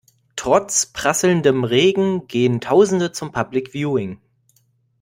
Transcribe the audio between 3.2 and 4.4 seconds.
Public Viewing.